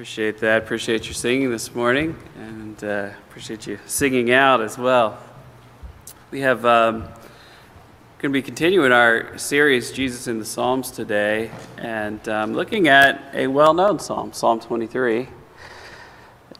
[0.00, 0.62] Appreciate that.
[0.62, 5.22] Appreciate your singing this morning, and uh, appreciate you singing out as well.
[6.30, 12.26] We have um, going to be continuing our series, Jesus in the Psalms, today, and
[12.30, 15.28] um, looking at a well-known psalm, Psalm 23.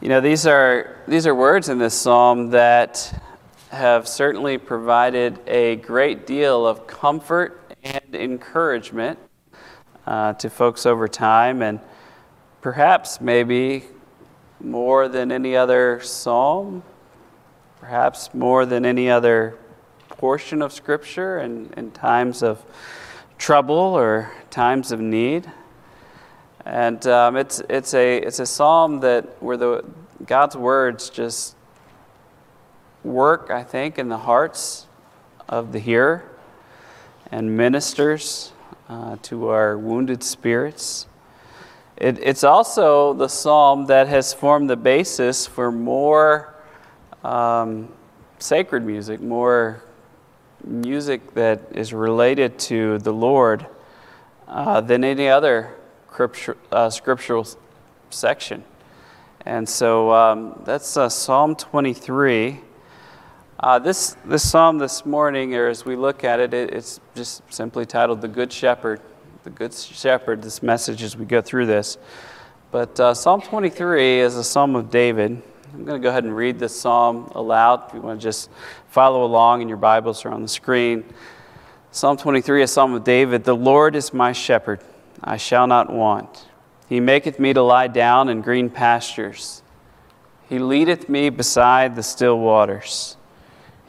[0.01, 3.23] You know, these are these are words in this psalm that
[3.71, 9.17] have certainly provided a great deal of comfort and encouragement
[10.05, 11.79] uh, to folks over time, and
[12.61, 13.83] perhaps maybe
[14.59, 16.83] more than any other psalm,
[17.79, 19.57] perhaps more than any other
[20.09, 22.63] portion of Scripture in, in times of
[23.37, 25.51] trouble or times of need.
[26.63, 29.83] And um, it's, it's, a, it's a psalm that where the,
[30.27, 31.55] God's words just
[33.03, 34.85] work, I think, in the hearts
[35.49, 36.29] of the hearer
[37.31, 38.53] and ministers
[38.87, 41.07] uh, to our wounded spirits.
[42.01, 46.51] It, it's also the psalm that has formed the basis for more
[47.23, 47.89] um,
[48.39, 49.83] sacred music, more
[50.63, 53.67] music that is related to the Lord
[54.47, 55.75] uh, than any other
[56.07, 57.45] scripture, uh, scriptural
[58.09, 58.63] section.
[59.45, 62.61] And so um, that's uh, Psalm 23.
[63.59, 67.43] Uh, this, this psalm this morning, or as we look at it, it, it's just
[67.53, 69.01] simply titled The Good Shepherd
[69.43, 71.97] the Good Shepherd, this message as we go through this.
[72.69, 75.41] But uh, Psalm 23 is a psalm of David.
[75.73, 77.87] I'm going to go ahead and read this psalm aloud.
[77.87, 78.51] If you want to just
[78.89, 81.03] follow along in your Bibles or on the screen.
[81.89, 83.43] Psalm 23, a psalm of David.
[83.43, 84.79] The Lord is my shepherd,
[85.23, 86.45] I shall not want.
[86.87, 89.63] He maketh me to lie down in green pastures.
[90.49, 93.17] He leadeth me beside the still waters.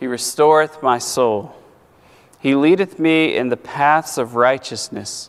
[0.00, 1.54] He restoreth my soul.
[2.40, 5.28] He leadeth me in the paths of righteousness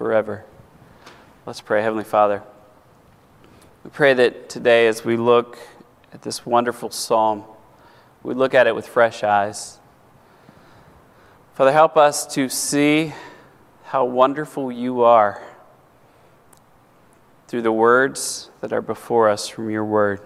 [0.00, 0.46] forever.
[1.44, 1.82] Let's pray.
[1.82, 2.42] Heavenly Father,
[3.84, 5.58] we pray that today, as we look
[6.14, 7.44] at this wonderful psalm,
[8.22, 9.78] we look at it with fresh eyes.
[11.52, 13.12] Father, help us to see
[13.84, 15.42] how wonderful you are
[17.46, 20.22] through the words that are before us from your word.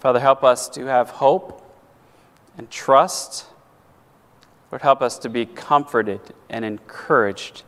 [0.00, 1.72] Father, help us to have hope
[2.58, 3.46] and trust.
[4.72, 7.62] Lord, help us to be comforted and encouraged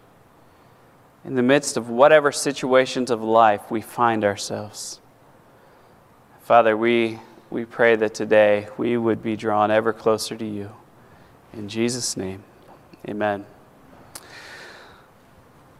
[1.25, 5.01] in the midst of whatever situations of life we find ourselves.
[6.43, 7.19] Father, we,
[7.51, 10.71] we pray that today we would be drawn ever closer to you.
[11.53, 12.43] In Jesus' name,
[13.09, 13.47] amen.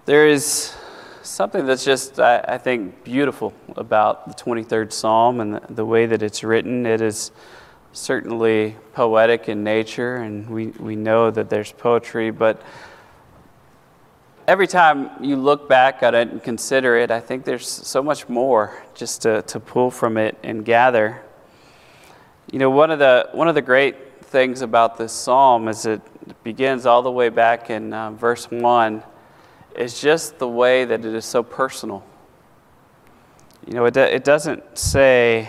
[0.05, 0.75] There is
[1.23, 6.07] something that's just, I, I think, beautiful about the 23rd Psalm and the, the way
[6.07, 6.87] that it's written.
[6.87, 7.33] It is
[7.93, 12.63] certainly poetic in nature, and we, we know that there's poetry, but
[14.47, 18.29] every time you look back at it and consider it, I think there's so much
[18.29, 21.23] more just to, to pull from it and gather.
[22.51, 26.03] You know, one of the one of the great things about this psalm is it
[26.43, 29.03] begins all the way back in uh, verse one,
[29.77, 32.05] is just the way that it is so personal.
[33.67, 35.49] You know, it, it doesn't say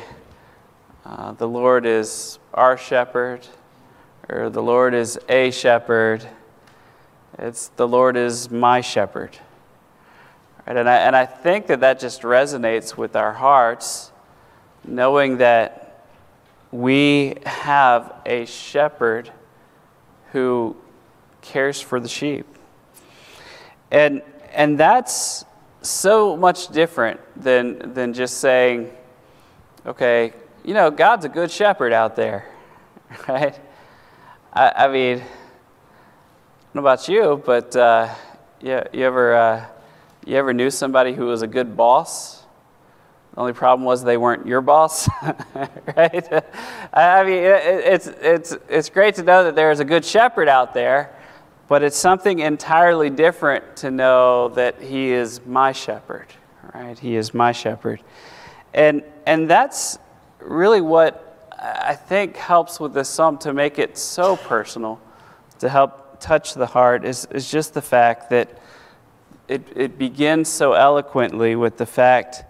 [1.05, 3.47] uh, the Lord is our shepherd
[4.29, 6.27] or the Lord is a shepherd
[7.39, 9.37] it's the Lord is my shepherd.
[10.65, 10.77] Right?
[10.77, 14.11] And, I, and I think that that just resonates with our hearts,
[14.83, 16.05] knowing that
[16.71, 19.31] we have a shepherd
[20.31, 20.75] who
[21.41, 22.47] cares for the sheep.
[23.91, 24.23] And,
[24.53, 25.45] and that's
[25.81, 28.91] so much different than, than just saying,
[29.85, 30.33] okay,
[30.63, 32.47] you know, God's a good shepherd out there,
[33.27, 33.59] right?
[34.51, 35.21] I, I mean,
[36.73, 38.11] know about you, but uh,
[38.59, 39.65] you, you, ever, uh,
[40.25, 42.43] you ever knew somebody who was a good boss?
[43.33, 45.07] The only problem was they weren't your boss,
[45.95, 46.43] right?
[46.91, 50.73] I mean, it's, it's, it's great to know that there is a good shepherd out
[50.73, 51.15] there,
[51.67, 56.27] but it's something entirely different to know that he is my shepherd,
[56.73, 56.97] right?
[56.97, 58.01] He is my shepherd.
[58.73, 59.99] And, and that's
[60.39, 64.99] really what I think helps with this psalm to make it so personal,
[65.59, 68.49] to help touch the heart is, is just the fact that
[69.49, 72.45] it, it begins so eloquently with the fact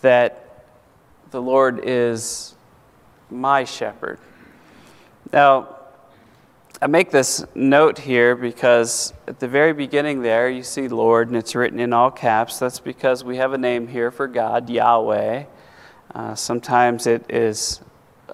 [0.00, 0.64] that
[1.32, 2.54] the Lord is
[3.28, 4.18] my shepherd.
[5.32, 5.76] Now,
[6.80, 11.36] I make this note here because at the very beginning there you see Lord and
[11.36, 12.58] it's written in all caps.
[12.58, 15.44] That's because we have a name here for God, Yahweh.
[16.14, 17.80] Uh, sometimes it is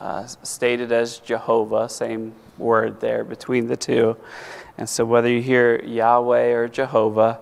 [0.00, 4.16] uh, stated as Jehovah, same word there between the two.
[4.78, 7.40] And so whether you hear Yahweh or Jehovah,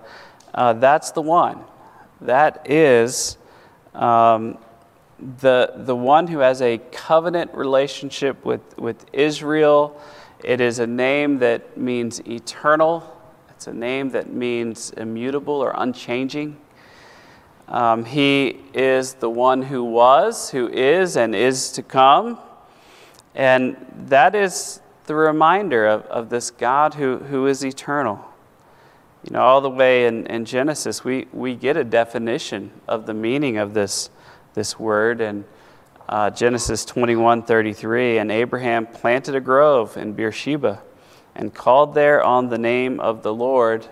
[0.53, 1.63] uh, that's the one.
[2.21, 3.37] That is
[3.93, 4.57] um,
[5.19, 10.01] the, the one who has a covenant relationship with, with Israel
[10.45, 16.57] it is a name that means eternal, it's a name that means immutable or unchanging.
[17.67, 22.37] Um, he is the one who was, who is, and is to come.
[23.33, 23.75] And
[24.07, 28.23] that is the reminder of, of this God who, who is eternal.
[29.23, 33.13] You know, all the way in, in Genesis, we, we get a definition of the
[33.13, 34.09] meaning of this,
[34.53, 35.21] this word.
[35.21, 35.45] And
[36.07, 38.19] uh, Genesis 21 33.
[38.19, 40.81] And Abraham planted a grove in Beersheba
[41.35, 43.87] and called there on the name of the Lord,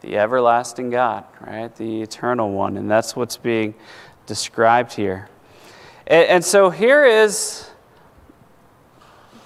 [0.00, 1.74] the everlasting God, right?
[1.74, 2.76] The eternal one.
[2.76, 3.74] And that's what's being
[4.26, 5.28] described here.
[6.06, 7.68] And, and so here is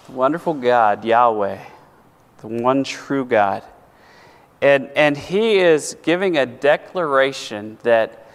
[0.06, 1.58] the wonderful God, Yahweh,
[2.38, 3.62] the one true God.
[4.62, 8.26] And, and he is giving a declaration that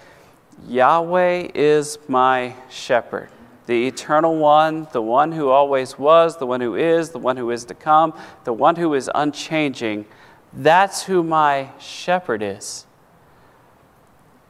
[0.67, 3.29] Yahweh is my shepherd
[3.71, 7.51] the eternal one, the one who always was, the one who is, the one who
[7.51, 8.13] is to come,
[8.43, 10.05] the one who is unchanging.
[10.51, 12.85] That's who my shepherd is.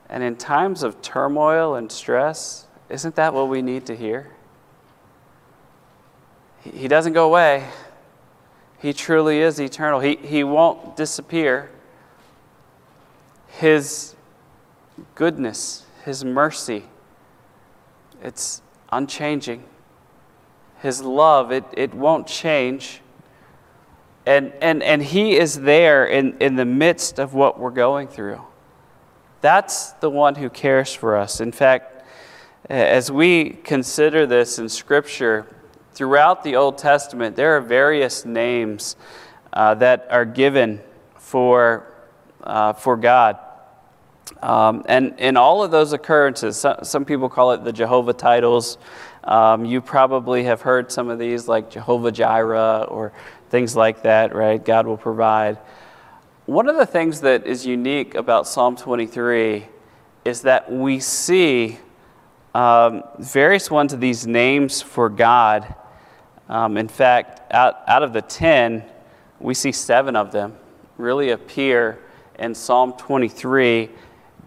[0.10, 4.32] And in times of turmoil and stress, isn't that what we need to hear?
[6.64, 7.68] He doesn't go away.
[8.80, 10.00] He truly is eternal.
[10.00, 11.70] He, he won't disappear.
[13.48, 14.16] His
[15.16, 16.86] goodness, His mercy,
[18.24, 18.62] it's
[18.92, 19.64] unchanging.
[20.80, 23.02] His love, it, it won't change.
[24.26, 28.42] And, and, and He is there in, in the midst of what we're going through.
[29.42, 31.42] That's the one who cares for us.
[31.42, 32.04] In fact,
[32.70, 35.48] as we consider this in Scripture,
[36.02, 38.96] throughout the Old Testament, there are various names
[39.54, 40.82] uh, that are given
[41.14, 41.94] for,
[42.42, 43.38] uh, for God.
[44.42, 48.80] Um, and in all of those occurrences, some, some people call it the Jehovah titles.
[49.24, 53.14] Um, you probably have heard some of these, like Jehovah Jireh or
[53.52, 54.66] things like that, right?
[54.66, 55.60] God will provide.
[56.48, 59.68] One of the things that is unique about Psalm 23
[60.26, 61.78] is that we see
[62.56, 65.76] um, various ones of these names for God.
[66.52, 68.84] Um, in fact, out, out of the 10,
[69.40, 70.58] we see seven of them
[70.98, 71.98] really appear
[72.38, 73.90] in Psalm 23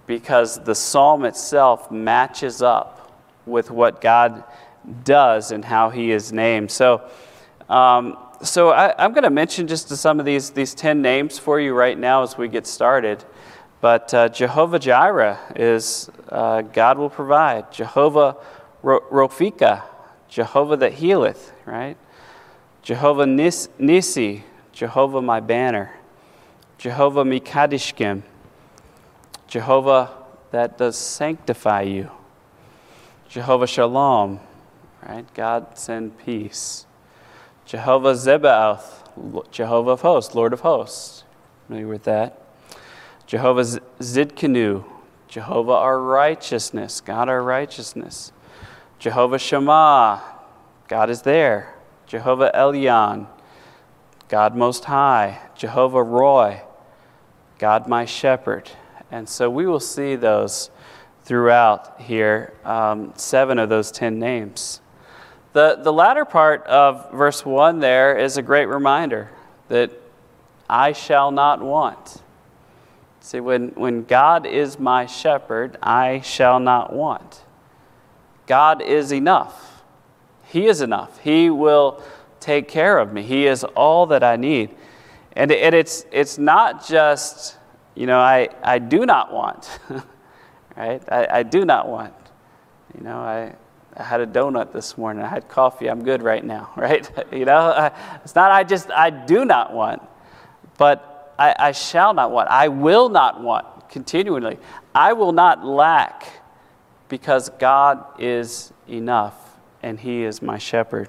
[0.06, 4.44] because the psalm itself matches up with what God
[5.02, 6.70] does and how he is named.
[6.70, 7.08] So,
[7.70, 11.58] um, so I, am going to mention just some of these, these 10 names for
[11.58, 13.24] you right now as we get started.
[13.80, 17.72] But uh, Jehovah Jireh is uh, God will provide.
[17.72, 18.36] Jehovah
[18.82, 19.84] Rophika,
[20.28, 21.96] Jehovah that healeth, right?
[22.82, 25.92] Jehovah Nis- Nisi, Jehovah my banner.
[26.78, 28.22] Jehovah Mikadishkim,
[29.46, 30.10] Jehovah
[30.50, 32.10] that does sanctify you.
[33.28, 34.38] Jehovah Shalom,
[35.08, 35.24] right?
[35.32, 36.84] God send peace.
[37.64, 41.24] Jehovah Zebaoth, Jehovah of hosts, Lord of hosts.
[41.66, 42.38] Familiar with that?
[43.26, 44.84] Jehovah Zidkenu,
[45.26, 48.30] Jehovah our righteousness, God our righteousness.
[48.98, 50.22] Jehovah Shammah,
[50.88, 51.74] God is there.
[52.06, 53.26] Jehovah Elyon,
[54.28, 55.40] God Most High.
[55.54, 56.62] Jehovah Roy,
[57.58, 58.70] God my shepherd.
[59.10, 60.70] And so we will see those
[61.22, 64.80] throughout here, um, seven of those ten names.
[65.54, 69.30] The, the latter part of verse 1 there is a great reminder
[69.68, 69.92] that
[70.68, 72.22] I shall not want.
[73.20, 77.42] See, when, when God is my shepherd, I shall not want.
[78.46, 79.73] God is enough.
[80.54, 81.18] He is enough.
[81.18, 82.02] He will
[82.40, 83.22] take care of me.
[83.22, 84.74] He is all that I need.
[85.34, 87.58] And, and it's, it's not just
[87.94, 89.78] you know, I, I do not want,
[90.76, 91.02] right?
[91.10, 92.14] I, I do not want.
[92.96, 93.54] You know, I,
[93.96, 95.24] I had a donut this morning.
[95.24, 95.88] I had coffee.
[95.88, 97.08] I'm good right now, right?
[97.32, 97.92] you know, I,
[98.24, 100.02] it's not I just, I do not want,
[100.76, 102.48] but I, I shall not want.
[102.48, 104.58] I will not want continually.
[104.94, 106.26] I will not lack
[107.08, 109.43] because God is enough
[109.84, 111.08] and He is my shepherd.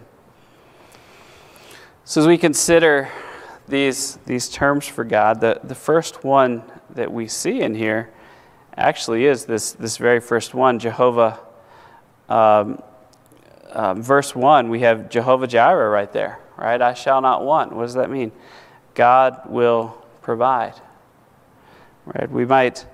[2.04, 3.10] So as we consider
[3.68, 8.12] these, these terms for God, the, the first one that we see in here
[8.78, 11.40] actually is this, this very first one Jehovah
[12.30, 12.82] um,
[13.72, 16.82] um, verse 1, we have Jehovah Jireh right there, right?
[16.82, 17.74] I shall not want.
[17.74, 18.32] What does that mean?
[18.94, 20.76] God will provide.
[22.06, 22.30] Right?
[22.30, 22.86] We might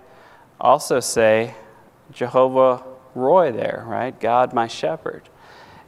[0.60, 1.56] also say
[2.12, 2.84] Jehovah
[3.14, 4.18] Roy there, right?
[4.20, 5.30] God my shepherd.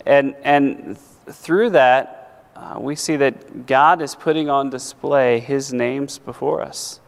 [0.06, 6.20] And, and through that, uh, we see that God is putting on display his names
[6.20, 7.00] before us.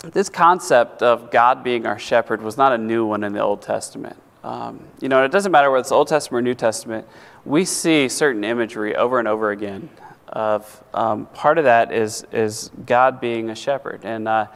[0.00, 3.62] This concept of God being our shepherd was not a new one in the Old
[3.62, 4.16] Testament.
[4.42, 7.06] Um, you know, it doesn't matter whether it's Old Testament or New Testament,
[7.44, 9.90] we see certain imagery over and over again
[10.28, 14.00] of um, part of that is, is God being a shepherd.
[14.04, 14.46] And uh,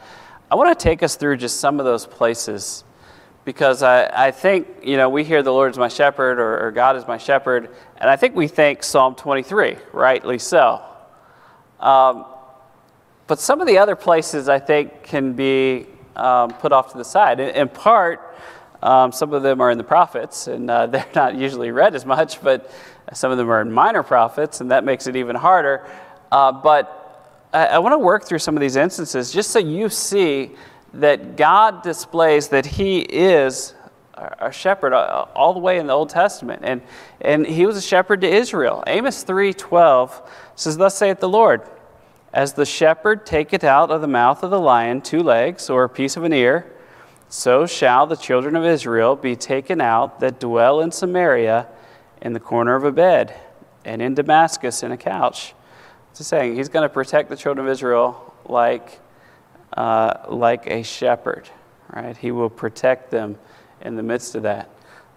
[0.49, 2.84] I want to take us through just some of those places
[3.45, 6.71] because I, I think, you know, we hear the Lord is my shepherd or, or
[6.71, 10.83] God is my shepherd, and I think we think Psalm 23, rightly so.
[11.79, 12.25] Um,
[13.27, 15.85] but some of the other places I think can be
[16.15, 17.39] um, put off to the side.
[17.39, 18.35] In, in part,
[18.81, 22.05] um, some of them are in the prophets, and uh, they're not usually read as
[22.05, 22.71] much, but
[23.13, 25.87] some of them are in minor prophets, and that makes it even harder.
[26.31, 29.89] Uh, but I, I want to work through some of these instances just so you
[29.89, 30.55] see
[30.99, 33.73] that God displays that He is
[34.15, 36.61] a shepherd all the way in the Old Testament.
[36.63, 36.81] And,
[37.21, 38.83] and He was a shepherd to Israel.
[38.87, 41.61] Amos 3.12 says, Thus saith the Lord,
[42.33, 45.89] As the shepherd taketh out of the mouth of the lion two legs or a
[45.89, 46.71] piece of an ear,
[47.27, 51.67] so shall the children of Israel be taken out that dwell in Samaria
[52.21, 53.35] in the corner of a bed,
[53.83, 55.53] and in Damascus in a couch.
[56.11, 59.01] It's saying he's going to protect the children of Israel like
[59.73, 61.49] uh, like a shepherd,
[61.93, 62.15] right?
[62.15, 63.37] He will protect them
[63.81, 64.69] in the midst of that.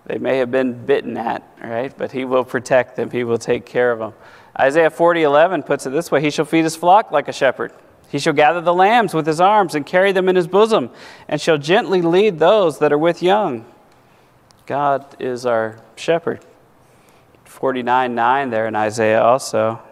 [0.06, 1.96] They may have been bitten at, right?
[1.96, 3.10] But he will protect them.
[3.10, 4.14] He will take care of them.
[4.58, 7.72] Isaiah 40, 11 puts it this way He shall feed his flock like a shepherd.
[8.08, 10.90] He shall gather the lambs with his arms and carry them in his bosom,
[11.28, 13.66] and shall gently lead those that are with young.
[14.64, 16.40] God is our shepherd.
[17.44, 19.82] 49, 9 there in Isaiah also.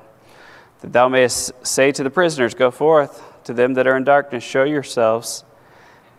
[0.80, 4.44] That thou mayest say to the prisoners, Go forth to them that are in darkness,
[4.44, 5.44] show yourselves.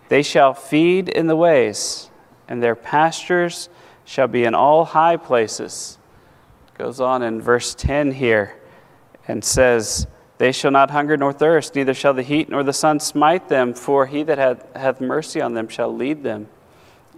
[0.09, 2.09] They shall feed in the ways,
[2.47, 3.69] and their pastures
[4.05, 5.97] shall be in all high places.
[6.77, 8.57] Goes on in verse 10 here
[9.27, 10.07] and says,
[10.37, 13.73] They shall not hunger nor thirst, neither shall the heat nor the sun smite them,
[13.73, 16.47] for he that hath, hath mercy on them shall lead them.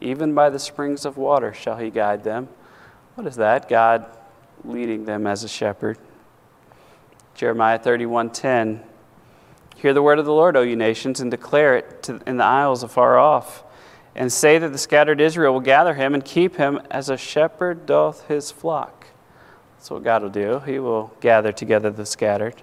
[0.02, 2.48] Even by the springs of water shall he guide them.
[3.16, 3.70] What is that?
[3.70, 4.06] God
[4.64, 5.98] leading them as a shepherd.
[7.36, 8.82] Jeremiah 31:10
[9.82, 12.44] Hear the word of the Lord, O you nations, and declare it to, in the
[12.44, 13.64] isles afar off.
[14.14, 17.86] And say that the scattered Israel will gather him and keep him as a shepherd
[17.86, 19.08] doth his flock.
[19.78, 20.60] That's what God will do.
[20.66, 22.62] He will gather together the scattered.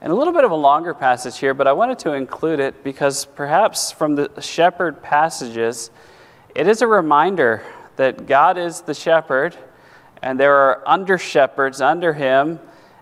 [0.00, 2.82] And a little bit of a longer passage here, but I wanted to include it
[2.82, 5.92] because perhaps from the shepherd passages,
[6.52, 7.62] it is a reminder
[7.94, 9.56] that God is the shepherd
[10.20, 12.58] and there are under shepherds under him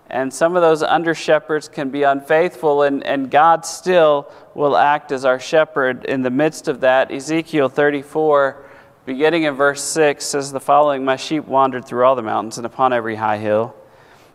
[0.09, 5.11] and some of those under shepherds can be unfaithful, and, and God still will act
[5.11, 7.11] as our shepherd in the midst of that.
[7.11, 8.63] Ezekiel 34,
[9.05, 12.65] beginning in verse 6, says the following My sheep wandered through all the mountains and
[12.65, 13.75] upon every high hill.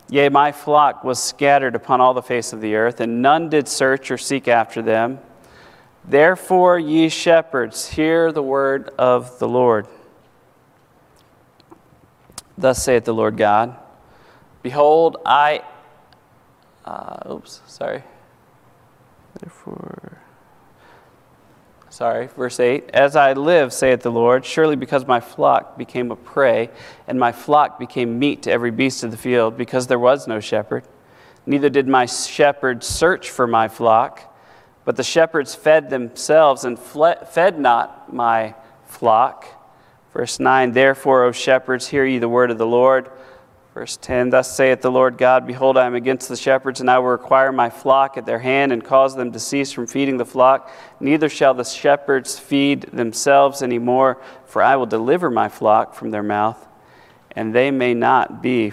[0.09, 3.67] Yea, my flock was scattered upon all the face of the earth, and none did
[3.67, 5.19] search or seek after them.
[6.05, 9.87] Therefore, ye shepherds, hear the word of the Lord.
[12.57, 13.77] Thus saith the Lord God.
[14.63, 15.61] Behold, I.
[16.85, 18.03] Uh, oops, sorry.
[19.39, 20.19] Therefore.
[21.89, 22.89] Sorry, verse 8.
[22.91, 26.71] As I live, saith the Lord, surely because my flock became a prey,
[27.07, 30.39] and my flock became meat to every beast of the field, because there was no
[30.39, 30.85] shepherd.
[31.45, 34.33] Neither did my shepherds search for my flock,
[34.85, 38.55] but the shepherds fed themselves and fed not my
[38.85, 39.45] flock.
[40.13, 43.11] Verse 9 Therefore, O shepherds, hear ye the word of the Lord.
[43.73, 46.99] Verse 10 Thus saith the Lord God, Behold, I am against the shepherds, and I
[46.99, 50.25] will require my flock at their hand, and cause them to cease from feeding the
[50.25, 50.69] flock.
[50.99, 56.11] Neither shall the shepherds feed themselves any more, for I will deliver my flock from
[56.11, 56.67] their mouth,
[57.31, 58.71] and they may not be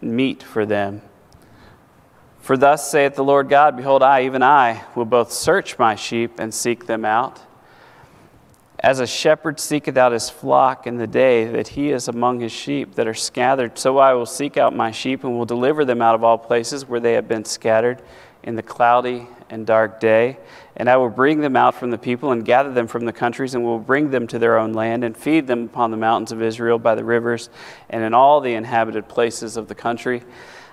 [0.00, 1.02] meat for them.
[2.40, 6.40] For thus saith the Lord God, Behold, I, even I, will both search my sheep
[6.40, 7.40] and seek them out.
[8.84, 12.52] As a shepherd seeketh out his flock in the day that he is among his
[12.52, 16.02] sheep that are scattered, so I will seek out my sheep and will deliver them
[16.02, 18.02] out of all places where they have been scattered
[18.42, 20.36] in the cloudy and dark day.
[20.76, 23.54] And I will bring them out from the people and gather them from the countries
[23.54, 26.42] and will bring them to their own land and feed them upon the mountains of
[26.42, 27.48] Israel by the rivers
[27.88, 30.22] and in all the inhabited places of the country.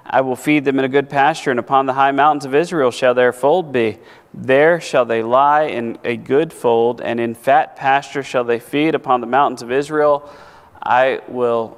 [0.05, 2.91] I will feed them in a good pasture, and upon the high mountains of Israel
[2.91, 3.99] shall their fold be.
[4.33, 8.95] There shall they lie in a good fold, and in fat pasture shall they feed
[8.95, 10.29] upon the mountains of Israel.
[10.81, 11.77] I will,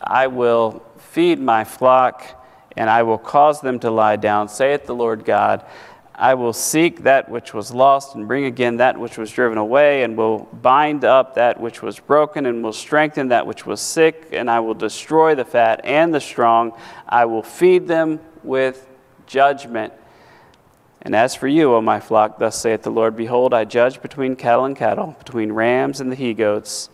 [0.00, 2.24] I will feed my flock,
[2.76, 5.64] and I will cause them to lie down, saith the Lord God.
[6.20, 10.02] I will seek that which was lost and bring again that which was driven away,
[10.02, 14.30] and will bind up that which was broken, and will strengthen that which was sick,
[14.32, 16.72] and I will destroy the fat and the strong.
[17.08, 18.84] I will feed them with
[19.28, 19.92] judgment.
[21.02, 24.34] And as for you, O my flock, thus saith the Lord Behold, I judge between
[24.34, 26.90] cattle and cattle, between rams and the he goats.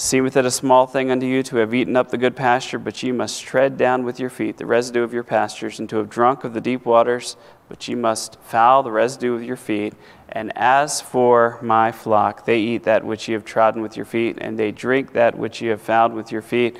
[0.00, 3.02] Seemeth it a small thing unto you to have eaten up the good pasture, but
[3.02, 6.08] ye must tread down with your feet the residue of your pastures, and to have
[6.08, 7.36] drunk of the deep waters,
[7.68, 9.92] but ye must foul the residue of your feet.
[10.30, 14.38] And as for my flock, they eat that which ye have trodden with your feet,
[14.40, 16.78] and they drink that which ye have fouled with your feet.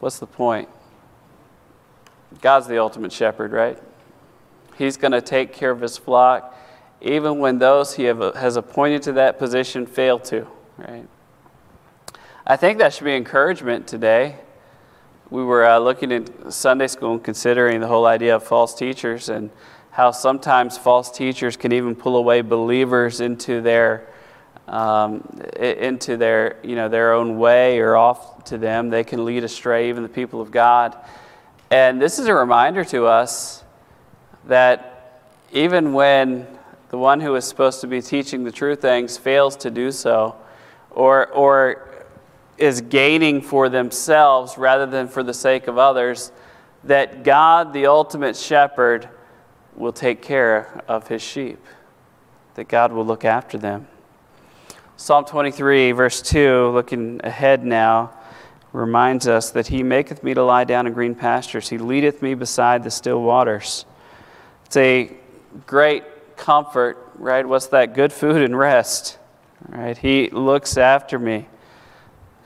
[0.00, 0.68] What's the point?
[2.40, 3.78] God's the ultimate shepherd, right?
[4.76, 6.52] He's going to take care of his flock,
[7.00, 11.06] even when those he have, has appointed to that position fail to, right?
[12.50, 14.34] I think that should be encouragement today.
[15.30, 19.28] We were uh, looking at Sunday school and considering the whole idea of false teachers
[19.28, 19.50] and
[19.92, 24.08] how sometimes false teachers can even pull away believers into their
[24.66, 25.20] um,
[25.60, 28.90] into their you know their own way or off to them.
[28.90, 30.96] They can lead astray even the people of God.
[31.70, 33.62] And this is a reminder to us
[34.46, 36.48] that even when
[36.88, 40.34] the one who is supposed to be teaching the true things fails to do so,
[40.90, 41.86] or or
[42.60, 46.30] is gaining for themselves rather than for the sake of others,
[46.84, 49.08] that God, the ultimate shepherd,
[49.74, 51.64] will take care of his sheep,
[52.54, 53.88] that God will look after them.
[54.96, 58.12] Psalm 23, verse 2, looking ahead now,
[58.72, 62.34] reminds us that He maketh me to lie down in green pastures, He leadeth me
[62.34, 63.86] beside the still waters.
[64.66, 65.10] It's a
[65.66, 67.46] great comfort, right?
[67.46, 67.94] What's that?
[67.94, 69.18] Good food and rest,
[69.68, 69.96] right?
[69.96, 71.48] He looks after me.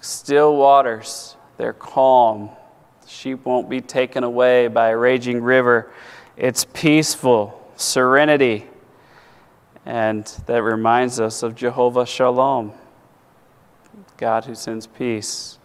[0.04, 2.50] Still waters, they're calm.
[3.00, 5.90] The sheep won't be taken away by a raging river.
[6.36, 8.66] It's peaceful, serenity.
[9.86, 12.74] And that reminds us of Jehovah Shalom,
[14.18, 15.58] God who sends peace.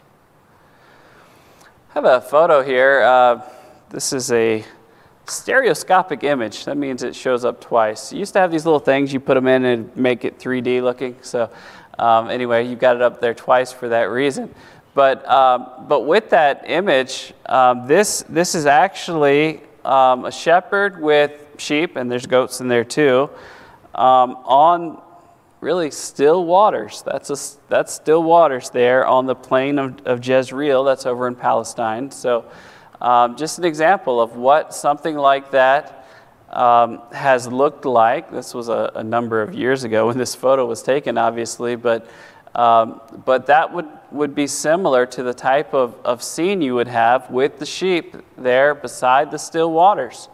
[1.89, 3.01] I have a photo here.
[3.01, 3.41] Uh,
[3.89, 4.63] this is a
[5.25, 6.63] stereoscopic image.
[6.63, 8.13] That means it shows up twice.
[8.13, 10.81] You used to have these little things, you put them in and make it 3D
[10.81, 11.17] looking.
[11.21, 11.51] So
[11.99, 14.53] um, anyway, you've got it up there twice for that reason.
[14.93, 21.31] But, um, but with that image, um, this, this is actually um, a shepherd with
[21.57, 23.29] sheep, and there's goats in there too,
[23.93, 25.01] um, on
[25.61, 27.03] really still waters.
[27.05, 30.85] That's, a, that's still waters there on the plain of, of Jezreel.
[30.85, 32.11] That's over in Palestine.
[32.11, 32.45] So,
[33.01, 35.98] um, just an example of what something like that
[36.49, 38.31] um, has looked like.
[38.31, 42.09] This was a, a, number of years ago when this photo was taken, obviously, but,
[42.55, 46.87] um, but that would, would be similar to the type of, of scene you would
[46.87, 50.27] have with the sheep there beside the still waters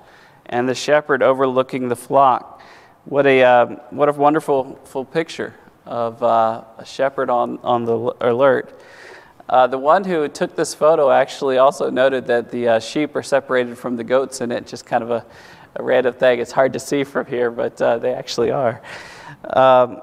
[0.46, 2.62] and the shepherd overlooking the flock.
[3.06, 5.54] What a, uh, what a wonderful full picture
[5.86, 8.80] of uh, a shepherd on, on the alert.
[9.48, 13.22] Uh, the one who took this photo actually also noted that the uh, sheep are
[13.22, 15.26] separated from the goats in it, just kind of a,
[15.76, 16.40] a random thing.
[16.40, 18.82] It's hard to see from here, but uh, they actually are.
[19.44, 20.02] Um,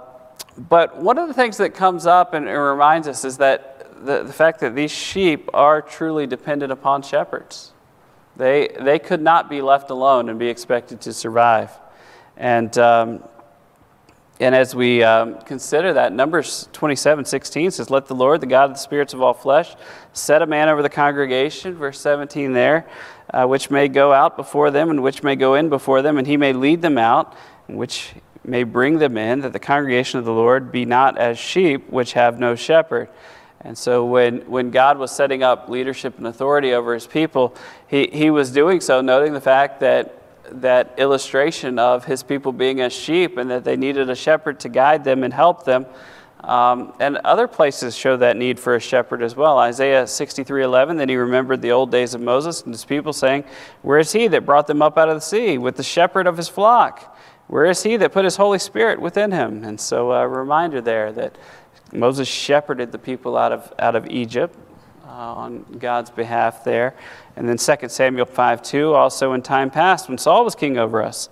[0.56, 4.22] but one of the things that comes up and, and reminds us is that the,
[4.24, 7.72] the fact that these sheep are truly dependent upon shepherds.
[8.36, 11.70] They, they could not be left alone and be expected to survive.
[12.36, 13.24] And, um,
[14.42, 18.70] and as we um, consider that, Numbers 27 16 says, Let the Lord, the God
[18.70, 19.74] of the spirits of all flesh,
[20.12, 21.74] set a man over the congregation.
[21.74, 22.86] Verse 17 there
[23.32, 26.26] uh, which may go out before them and which may go in before them, and
[26.26, 27.34] he may lead them out,
[27.68, 31.38] and which may bring them in, that the congregation of the Lord be not as
[31.38, 33.08] sheep which have no shepherd.
[33.60, 37.54] And so when, when God was setting up leadership and authority over his people,
[37.86, 40.21] he, he was doing so noting the fact that
[40.60, 44.68] that illustration of his people being as sheep and that they needed a shepherd to
[44.68, 45.86] guide them and help them.
[46.44, 49.58] Um, and other places show that need for a shepherd as well.
[49.58, 53.44] Isaiah 63:11, then he remembered the old days of Moses and his people, saying,
[53.82, 56.36] Where is he that brought them up out of the sea with the shepherd of
[56.36, 57.16] his flock?
[57.46, 59.62] Where is he that put his Holy Spirit within him?
[59.62, 61.38] And so a reminder there that
[61.92, 64.56] Moses shepherded the people out of, out of Egypt
[65.22, 66.94] on God's behalf there.
[67.36, 71.28] And then 2 Samuel 5:2, also in time past when Saul was king over us.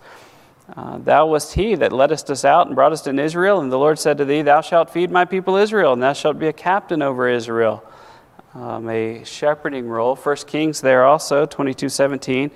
[0.77, 3.79] Uh, thou wast he that leddest us out and brought us in Israel, and the
[3.79, 6.53] Lord said to thee, Thou shalt feed my people Israel, and thou shalt be a
[6.53, 7.83] captain over Israel.
[8.55, 10.17] um, a shepherding role.
[10.17, 12.51] First Kings there also, 22 17.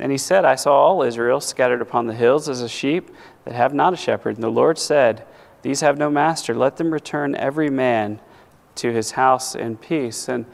[0.00, 3.10] And he said, I saw all Israel scattered upon the hills as a sheep
[3.44, 4.34] that have not a shepherd.
[4.34, 5.24] And the Lord said,
[5.62, 6.54] These have no master.
[6.54, 8.20] Let them return every man
[8.76, 10.28] to his house in peace.
[10.28, 10.44] And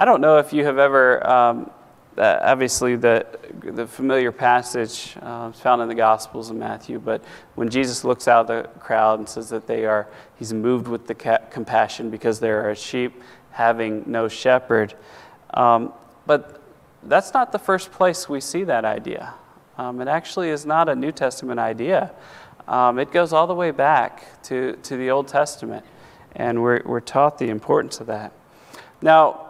[0.00, 1.70] I don't know if you have ever, um,
[2.16, 3.26] uh, obviously, the,
[3.62, 7.22] the familiar passage uh, found in the Gospels of Matthew, but
[7.54, 10.08] when Jesus looks out the crowd and says that they are,
[10.38, 14.94] he's moved with the ca- compassion because there are sheep having no shepherd.
[15.52, 15.92] Um,
[16.24, 16.62] but
[17.02, 19.34] that's not the first place we see that idea.
[19.76, 22.10] Um, it actually is not a New Testament idea.
[22.66, 25.84] Um, it goes all the way back to, to the Old Testament,
[26.36, 28.32] and we're, we're taught the importance of that.
[29.02, 29.49] Now,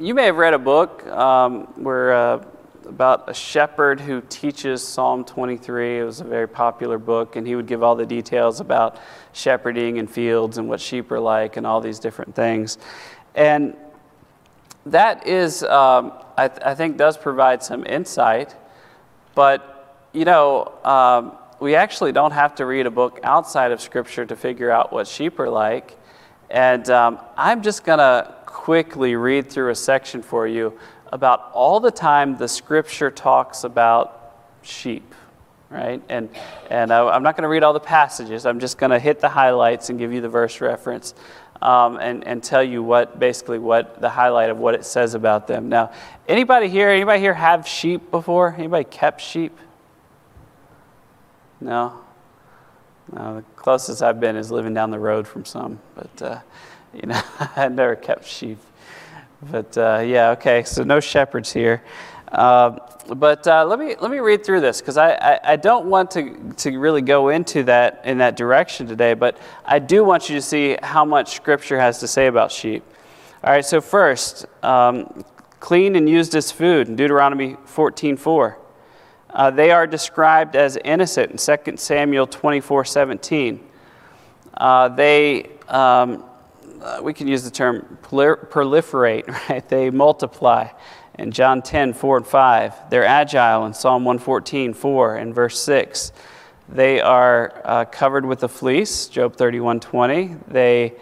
[0.00, 2.44] you may have read a book um, where, uh,
[2.86, 5.98] about a shepherd who teaches Psalm 23.
[5.98, 8.98] It was a very popular book, and he would give all the details about
[9.32, 12.78] shepherding and fields and what sheep are like and all these different things.
[13.34, 13.76] And
[14.86, 18.54] that is, um, I, th- I, think, does provide some insight.
[19.34, 24.24] But, you know, um, we actually don't have to read a book outside of Scripture
[24.24, 25.98] to figure out what sheep are like.
[26.50, 30.76] And um, I'm just going to quickly read through a section for you
[31.12, 35.14] about all the time the Scripture talks about sheep,
[35.70, 36.02] right?
[36.08, 36.28] And,
[36.68, 38.44] and I, I'm not going to read all the passages.
[38.46, 41.14] I'm just going to hit the highlights and give you the verse reference
[41.62, 45.46] um, and, and tell you what basically what the highlight of what it says about
[45.46, 45.68] them.
[45.68, 45.92] Now,
[46.26, 48.56] anybody here, anybody here have sheep before?
[48.58, 49.56] Anybody kept sheep?
[51.60, 52.00] No?
[53.12, 56.40] No, the closest I've been is living down the road from some, but uh,
[56.94, 57.20] you know,
[57.56, 58.58] I never kept sheep.
[59.42, 61.82] But uh, yeah, okay, so no shepherds here.
[62.32, 62.78] Uh,
[63.14, 66.10] but uh, let me let me read through this because I, I, I, don't want
[66.10, 70.36] to, to really go into that in that direction today, but I do want you
[70.36, 72.82] to see how much Scripture has to say about sheep.
[73.42, 75.24] All right, so first, um,
[75.58, 78.56] clean and used as food in Deuteronomy 14:4.
[79.30, 83.60] Uh, they are described as innocent in 2 Samuel 24:17.
[84.54, 86.24] Uh, they um,
[86.82, 89.68] uh, we can use the term proliferate, right?
[89.68, 90.68] They multiply
[91.18, 92.90] in John 10, 4 and 5.
[92.90, 96.12] They're agile in Psalm 114, 4 and verse 6.
[96.68, 100.36] They are uh, covered with a fleece, Job 31, 20.
[100.48, 100.94] They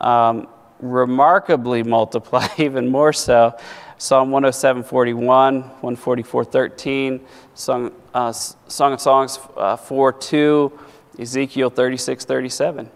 [0.00, 0.48] um,
[0.80, 3.56] remarkably multiply, even more so.
[3.98, 7.20] Psalm 107, 41, 144, 13,
[7.54, 10.78] Song, uh, Song of Songs uh, 4, 2,
[11.18, 12.90] Ezekiel 36, 37.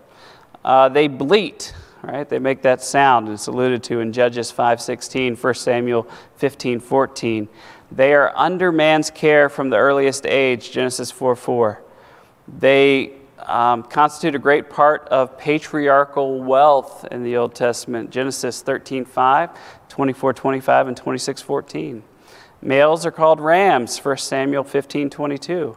[0.63, 2.29] Uh, they bleat, right?
[2.29, 3.29] They make that sound.
[3.29, 6.07] It's alluded to in Judges 5:16, 1 Samuel
[6.39, 7.49] 15:14.
[7.93, 11.79] They are under man's care from the earliest age, Genesis 4:4.
[12.47, 13.13] They
[13.47, 19.51] um, constitute a great part of patriarchal wealth in the Old Testament, Genesis 13:5,
[19.89, 22.03] 24:25, and 26:14.
[22.63, 25.77] Males are called rams, 1 Samuel 15:22.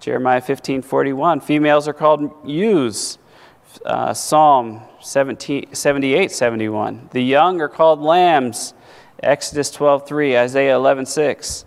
[0.00, 1.40] Jeremiah 15:41.
[1.40, 3.18] Females are called ewes,
[3.84, 7.08] uh, Psalm 78 71.
[7.12, 8.74] The young are called lambs,
[9.22, 11.64] Exodus 12 3, Isaiah 11 6.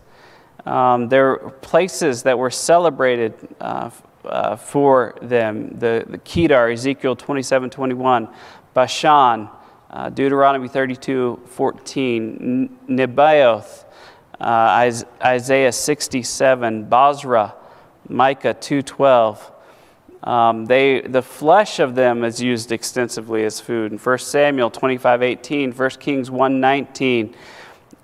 [0.66, 3.90] Um, there are places that were celebrated uh,
[4.26, 8.30] uh, for them the, the Kedar, Ezekiel 27 21,
[8.74, 9.50] Bashan,
[9.90, 13.86] uh, Deuteronomy 32 14, Nebaioth,
[14.40, 14.92] uh,
[15.24, 17.54] Isaiah 67, Bozrah,
[18.08, 19.52] Micah 2 12.
[20.24, 23.92] Um, they, the flesh of them is used extensively as food.
[23.92, 27.36] In 1 Samuel 25 18, 1 Kings 1 19,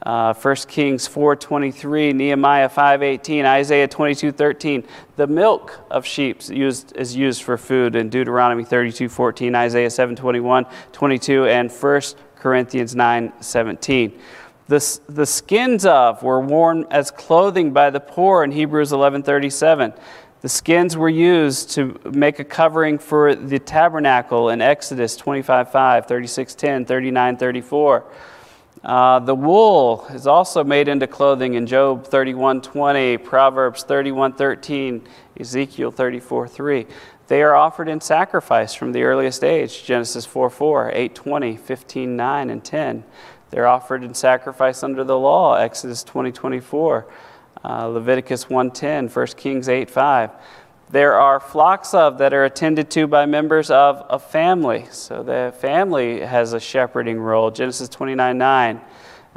[0.04, 4.84] uh, 1 Kings 4 23, Nehemiah 5 18, Isaiah 22 13.
[5.16, 10.16] The milk of sheep used, is used for food in Deuteronomy 32 14, Isaiah 7
[10.16, 12.02] 21, 22, and 1
[12.36, 14.20] Corinthians 9 17.
[14.68, 19.94] The, the skins of were worn as clothing by the poor in Hebrews 11 37.
[20.42, 26.06] The skins were used to make a covering for the tabernacle in Exodus 25 5,
[26.06, 28.06] 36 10, 39 34.
[28.82, 35.06] Uh, the wool is also made into clothing in Job 31 20, Proverbs 31 13,
[35.38, 36.88] Ezekiel 34 3.
[37.28, 42.16] They are offered in sacrifice from the earliest age Genesis 4 4, 8 20, 15
[42.16, 43.04] 9, and 10.
[43.50, 47.08] They're offered in sacrifice under the law, Exodus 20 24
[47.64, 50.32] uh, Leviticus 1.10, 1 Kings 8.5.
[50.92, 54.88] There are flocks of that are attended to by members of a family.
[54.92, 58.82] So the family has a shepherding role, Genesis 29.9.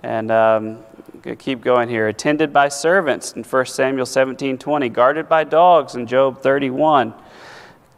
[0.03, 0.79] And um,
[1.39, 2.09] keep going here.
[2.09, 4.93] Attended by servants in 1 Samuel 17.20.
[4.93, 7.15] Guarded by dogs in Job 31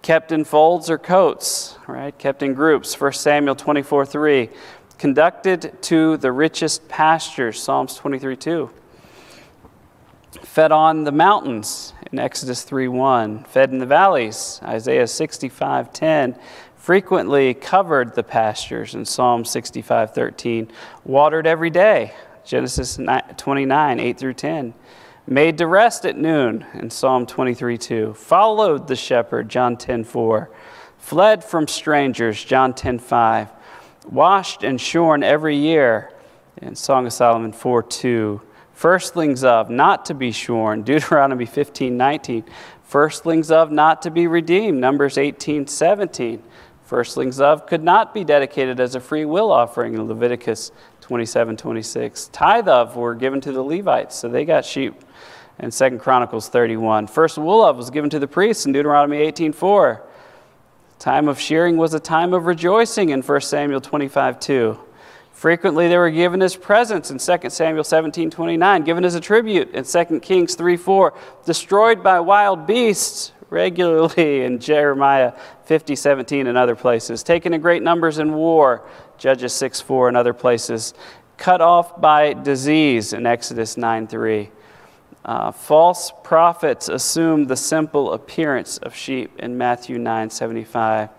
[0.04, 2.16] kept in folds or cotes, right?
[2.18, 4.50] Kept in groups, 1 Samuel 24 3.
[4.98, 8.70] Conducted to the richest pastures, Psalms 23 2.
[10.42, 16.36] Fed on the mountains in Exodus 3:1, Fed in the valleys, Isaiah 65:10,
[16.76, 20.70] frequently covered the pastures in Psalm 65:13,
[21.04, 22.12] watered every day,
[22.44, 22.98] Genesis
[23.36, 24.74] 29 8 through 10,
[25.26, 30.50] made to rest at noon in Psalm 23 2, followed the shepherd, John 10 4,
[30.98, 33.48] fled from strangers, John 10 5,
[34.10, 36.10] washed and shorn every year
[36.60, 38.40] in Song of Solomon 4 2,
[38.74, 42.44] firstlings of, not to be shorn, Deuteronomy 15 19,
[42.88, 46.42] firstlings of, not to be redeemed, Numbers 18 17.
[46.86, 52.28] Firstlings of could not be dedicated as a free will offering in Leviticus 27 26.
[52.28, 54.94] Tithe of were given to the Levites, so they got sheep
[55.58, 57.06] in 2 Chronicles 31.
[57.06, 60.02] First wool of was given to the priests in Deuteronomy 18 4.
[60.98, 64.78] Time of shearing was a time of rejoicing in 1 Samuel 25 2.
[65.44, 69.70] Frequently they were given as presents in 2 Samuel 17 29, given as a tribute
[69.74, 71.12] in 2 Kings 3 4,
[71.44, 75.34] destroyed by wild beasts regularly in Jeremiah
[75.66, 80.16] 50, 17, and other places, taken in great numbers in war, Judges 6, 4, and
[80.16, 80.94] other places,
[81.36, 84.50] cut off by disease in Exodus 9, 3.
[85.26, 91.10] Uh, false prophets assumed the simple appearance of sheep in Matthew 9, 75.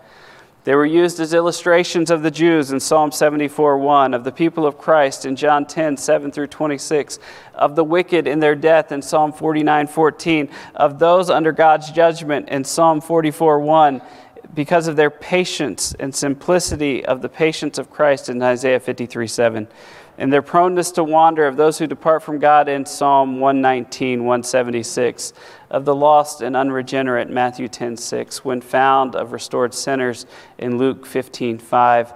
[0.66, 4.66] They were used as illustrations of the Jews in Psalm 74 1, of the people
[4.66, 7.20] of Christ in John 10 7 through 26,
[7.54, 12.48] of the wicked in their death in Psalm 49 14, of those under God's judgment
[12.48, 14.02] in Psalm 44 1,
[14.54, 19.68] because of their patience and simplicity of the patience of Christ in Isaiah 53 7
[20.18, 25.32] and their proneness to wander of those who depart from God in Psalm 119, 176,
[25.70, 30.26] of the lost and unregenerate, Matthew 10, 6, when found of restored sinners
[30.58, 32.14] in Luke 15, 5,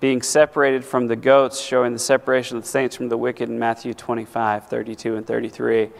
[0.00, 3.58] being separated from the goats, showing the separation of the saints from the wicked in
[3.58, 5.90] Matthew 25, 32, and 33.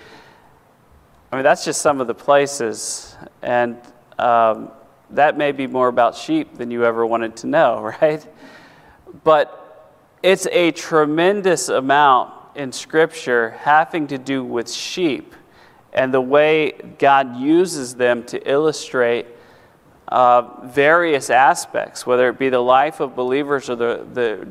[1.31, 3.17] I mean, that's just some of the places.
[3.41, 3.79] And
[4.19, 4.71] um,
[5.11, 8.27] that may be more about sheep than you ever wanted to know, right?
[9.25, 9.62] But
[10.23, 15.35] it's a tremendous amount in Scripture having to do with sheep
[15.93, 19.27] and the way God uses them to illustrate
[20.09, 24.49] uh, various aspects, whether it be the life of believers or the, the,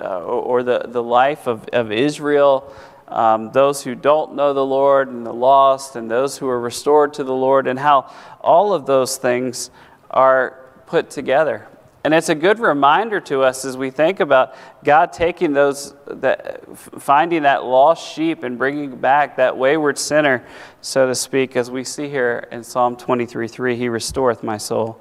[0.00, 2.72] uh, or the, the life of, of Israel,
[3.08, 7.14] um, those who don't know the Lord and the lost, and those who are restored
[7.14, 9.70] to the Lord, and how all of those things
[10.10, 11.66] are put together.
[12.08, 16.74] And it's a good reminder to us as we think about God taking those, that,
[16.74, 20.42] finding that lost sheep and bringing back that wayward sinner,
[20.80, 24.98] so to speak, as we see here in Psalm 23 3, He restoreth my soul.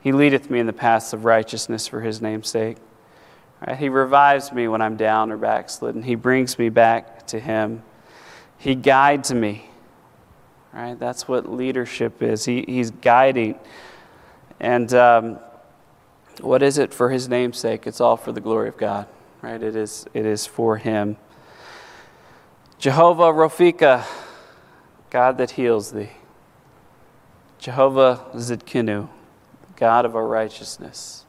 [0.00, 2.78] He leadeth me in the paths of righteousness for His name's sake.
[3.66, 3.76] Right?
[3.76, 6.02] He revives me when I'm down or backslidden.
[6.02, 7.82] He brings me back to Him.
[8.56, 9.68] He guides me.
[10.72, 10.98] Right?
[10.98, 12.46] That's what leadership is.
[12.46, 13.58] He, he's guiding.
[14.60, 15.40] And um,
[16.40, 17.86] what is it for his name's sake?
[17.86, 19.06] It's all for the glory of God,
[19.42, 19.62] right?
[19.62, 21.16] It is, it is for him.
[22.78, 24.04] Jehovah Rophika,
[25.10, 26.10] God that heals thee.
[27.58, 29.08] Jehovah Zidkenu,
[29.76, 31.24] God of our righteousness.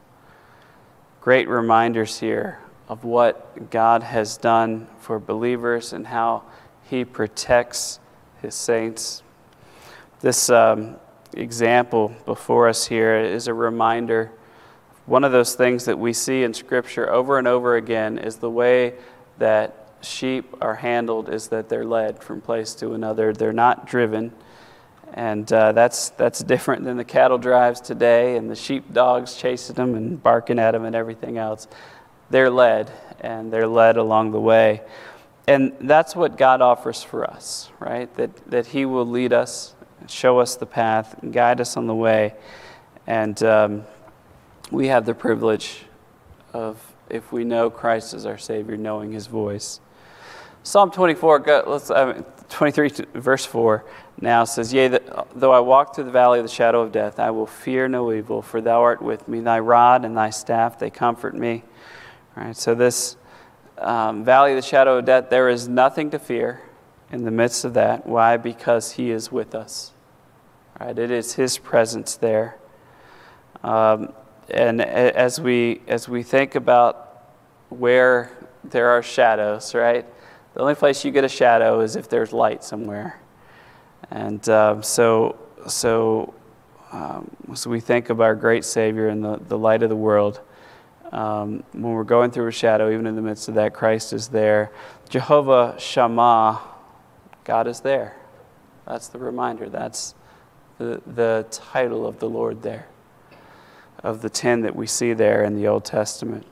[1.20, 6.42] Great reminders here of what God has done for believers and how
[6.84, 8.00] he protects
[8.42, 9.22] his saints.
[10.20, 10.96] This um,
[11.34, 14.32] example before us here is a reminder
[15.10, 18.48] one of those things that we see in Scripture over and over again is the
[18.48, 18.94] way
[19.38, 23.32] that sheep are handled is that they're led from place to another.
[23.32, 24.30] They're not driven.
[25.12, 29.74] And uh, that's, that's different than the cattle drives today and the sheep dogs chasing
[29.74, 31.66] them and barking at them and everything else.
[32.30, 34.80] They're led, and they're led along the way.
[35.48, 38.14] And that's what God offers for us, right?
[38.14, 39.74] That, that He will lead us,
[40.06, 42.34] show us the path, and guide us on the way.
[43.08, 43.84] And um,
[44.70, 45.82] we have the privilege
[46.52, 49.80] of, if we know Christ as our Savior, knowing His voice.
[50.62, 53.84] Psalm 24, go, let's, uh, 23, verse 4
[54.20, 54.98] now says, Yea,
[55.34, 58.12] though I walk through the valley of the shadow of death, I will fear no
[58.12, 59.40] evil, for thou art with me.
[59.40, 61.64] Thy rod and thy staff, they comfort me.
[62.36, 63.16] All right, so this
[63.78, 66.60] um, valley of the shadow of death, there is nothing to fear
[67.10, 68.06] in the midst of that.
[68.06, 68.36] Why?
[68.36, 69.92] Because He is with us.
[70.78, 72.58] All right, it is His presence there.
[73.64, 74.12] Um,
[74.50, 77.24] and as we as we think about
[77.68, 78.30] where
[78.64, 80.06] there are shadows, right?
[80.54, 83.20] The only place you get a shadow is if there's light somewhere.
[84.10, 86.34] And um, so so
[86.92, 90.40] um, so we think of our great Savior and the, the light of the world.
[91.12, 94.28] Um, when we're going through a shadow, even in the midst of that, Christ is
[94.28, 94.70] there.
[95.08, 96.60] Jehovah Shammah,
[97.44, 98.16] God is there.
[98.86, 99.68] That's the reminder.
[99.68, 100.14] That's
[100.78, 102.86] the, the title of the Lord there,
[104.02, 106.46] of the ten that we see there in the Old Testament.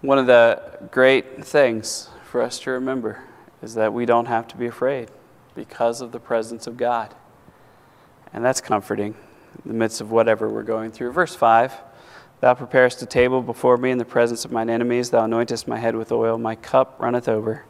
[0.00, 3.22] One of the great things for us to remember
[3.62, 5.10] is that we don't have to be afraid
[5.54, 7.14] because of the presence of God.
[8.32, 9.14] And that's comforting
[9.64, 11.12] in the midst of whatever we're going through.
[11.12, 11.72] Verse 5
[12.40, 15.08] Thou preparest a table before me in the presence of mine enemies.
[15.08, 16.36] Thou anointest my head with oil.
[16.36, 17.64] My cup runneth over.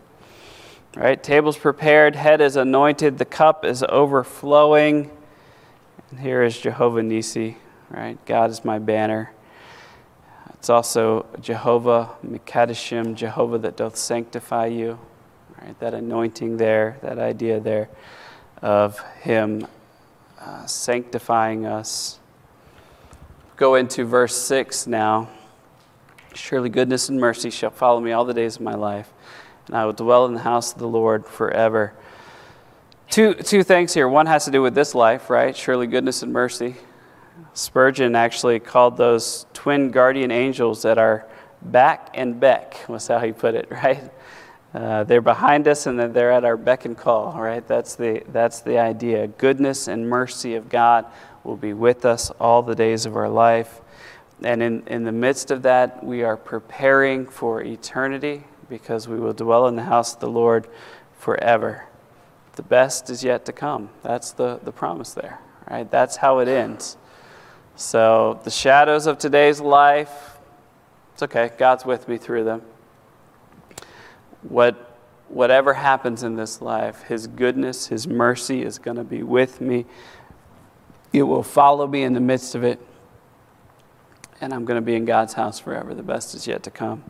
[0.97, 1.23] Right?
[1.23, 5.11] Table's prepared, head is anointed, the cup is overflowing.
[6.21, 7.57] Here is Jehovah Nissi,
[7.91, 8.25] right?
[8.27, 9.33] God is my banner.
[10.53, 14.99] It's also Jehovah Mikadashim, Jehovah that doth sanctify you.
[15.61, 15.79] Right?
[15.81, 17.89] That anointing there, that idea there
[18.63, 19.67] of Him
[20.41, 22.19] uh, sanctifying us.
[23.57, 25.29] Go into verse 6 now.
[26.35, 29.13] Surely goodness and mercy shall follow me all the days of my life,
[29.67, 31.95] and I will dwell in the house of the Lord forever.
[33.15, 34.09] Two, two things here.
[34.09, 35.57] One has to do with this life, right?
[35.57, 36.75] Surely goodness and mercy.
[37.53, 41.25] Spurgeon actually called those twin guardian angels that are
[41.63, 44.11] back and beck, was how he put it, right?
[44.75, 47.65] Uh, they're behind us and then they're at our beck and call, right?
[47.69, 49.29] That's the, that's the idea.
[49.29, 51.07] Goodness and mercy of God
[51.45, 53.81] will be with us all the days of our life.
[54.43, 59.35] And in, in the midst of that, we are preparing for eternity because we will
[59.35, 60.67] dwell in the house of the Lord
[61.17, 61.87] forever.
[62.57, 63.91] The best is yet to come.
[64.03, 65.91] That's the, the promise there, right?
[65.91, 66.97] That's how it ends.
[67.77, 70.39] So the shadows of today's life,
[71.13, 71.51] it's okay.
[71.59, 72.63] God's with me through them
[74.49, 79.61] what, whatever happens in this life, His goodness, His mercy is going to be with
[79.61, 79.87] me.
[81.13, 82.81] It will follow me in the midst of it.
[84.41, 85.95] And I'm going to be in God's house forever.
[85.95, 87.05] The best is yet to come.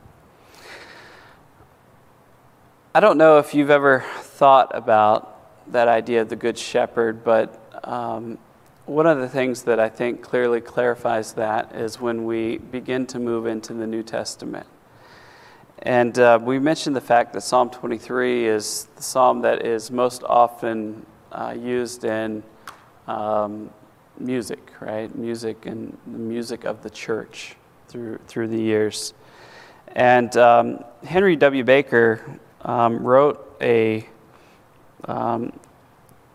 [2.95, 5.34] I don't know if you've ever thought about
[5.69, 8.39] that idea of the Good Shepherd, but um,
[8.87, 13.19] one of the things that I think clearly clarifies that is when we begin to
[13.19, 14.67] move into the New Testament.
[15.79, 20.23] And uh, we mentioned the fact that Psalm 23 is the psalm that is most
[20.23, 22.43] often uh, used in
[23.07, 23.71] um,
[24.19, 25.15] music, right?
[25.15, 27.57] Music and the music of the church
[27.89, 29.15] through, through the years.
[29.89, 31.65] And um, Henry W.
[31.65, 34.09] Baker um, wrote a,
[35.07, 35.59] um,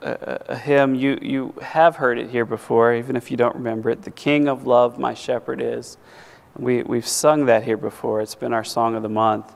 [0.02, 0.96] a, a, hymn.
[0.96, 4.04] You, you have heard it here before, even if you don't remember it.
[4.04, 5.98] The King of Love, my shepherd is.
[6.58, 8.22] We, we've sung that here before.
[8.22, 9.54] It's been our song of the month.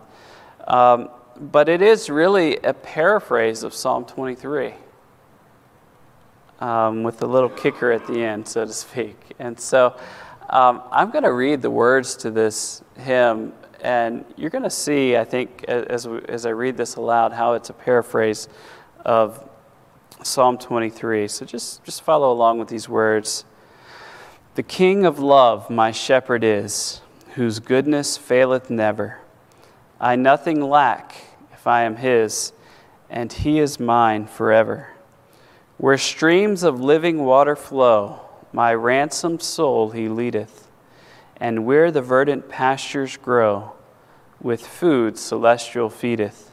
[0.67, 4.73] Um, but it is really a paraphrase of Psalm 23
[6.59, 9.17] um, with a little kicker at the end, so to speak.
[9.39, 9.97] And so
[10.49, 15.17] um, I'm going to read the words to this hymn, and you're going to see,
[15.17, 18.47] I think, as, as I read this aloud, how it's a paraphrase
[19.05, 19.49] of
[20.23, 21.27] Psalm 23.
[21.27, 23.45] So just, just follow along with these words.
[24.55, 27.01] The King of love my shepherd is,
[27.35, 29.19] whose goodness faileth never.
[29.99, 31.15] I nothing lack
[31.51, 32.53] if I am his,
[33.09, 34.89] and he is mine forever.
[35.77, 38.21] Where streams of living water flow,
[38.53, 40.67] my ransomed soul he leadeth,
[41.37, 43.73] and where the verdant pastures grow,
[44.39, 46.52] with food celestial feedeth.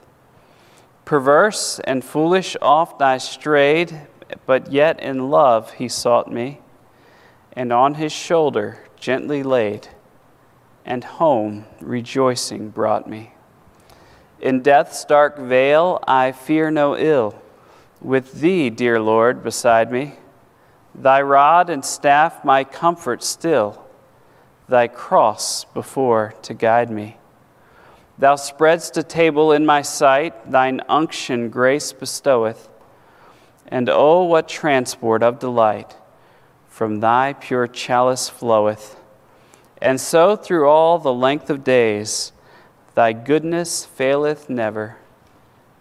[1.04, 4.06] Perverse and foolish oft I strayed,
[4.46, 6.60] but yet in love he sought me
[7.52, 9.88] and on his shoulder gently laid,
[10.84, 13.34] and home rejoicing brought me.
[14.40, 17.40] In death's dark vale I fear no ill,
[18.00, 20.14] with thee, dear Lord, beside me.
[20.94, 23.84] Thy rod and staff my comfort still,
[24.68, 27.18] thy cross before to guide me.
[28.20, 32.68] Thou spreadst a table in my sight, thine unction grace bestoweth,
[33.66, 35.96] and oh, what transport of delight!
[36.80, 38.96] from thy pure chalice floweth.
[39.82, 42.32] And so through all the length of days,
[42.94, 44.96] thy goodness faileth never.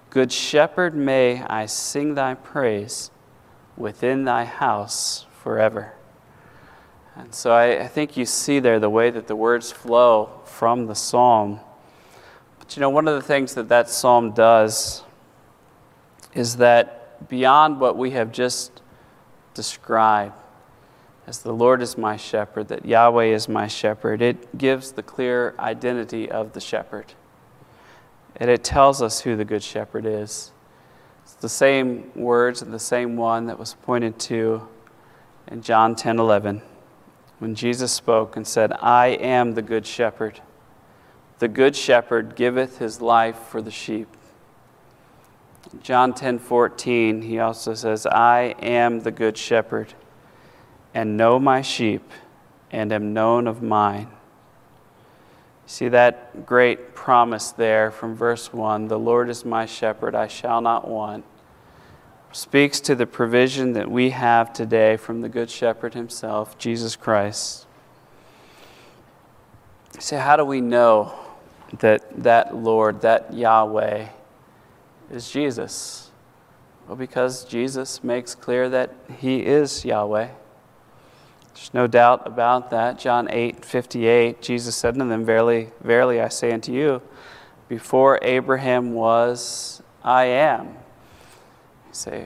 [0.10, 3.12] Good shepherd, may I sing thy praise
[3.77, 5.94] within thy house forever.
[7.15, 10.87] And so I, I, think you see there the way that the words flow from
[10.87, 11.62] the psalm.
[12.70, 15.02] But you know, one of the things that that psalm does
[16.36, 18.84] is that beyond what we have just
[19.56, 20.36] described,
[21.26, 25.56] as the Lord is my shepherd, that Yahweh is my shepherd, it gives the clear
[25.58, 27.13] identity of the shepherd.
[28.36, 30.52] And it tells us who the good shepherd is.
[31.24, 34.67] It's the same words and the same one that was pointed to
[35.48, 36.62] in John 10 11.
[37.40, 40.42] when Jesus spoke and said, I am the good shepherd.
[41.40, 44.10] The good shepherd giveth his life for the sheep.
[45.81, 49.94] John 10:14 he also says, I am the good shepherd,
[50.94, 52.12] and know my sheep,
[52.71, 54.10] and am known of mine.
[55.65, 60.62] See that great promise there from verse 1 The Lord is my shepherd, I shall
[60.62, 61.23] not want.
[62.31, 67.65] Speaks to the provision that we have today from the Good Shepherd himself, Jesus Christ.
[69.98, 71.13] See, how do we know
[71.80, 74.08] that that Lord, that Yahweh,
[75.12, 76.12] is Jesus?
[76.88, 80.30] Well, because Jesus makes clear that he is Yahweh.
[81.54, 82.98] There's no doubt about that.
[82.98, 87.02] John 8 58, Jesus said unto them, Verily, verily, I say unto you,
[87.67, 90.67] before Abraham was, I am.
[90.67, 92.22] You say,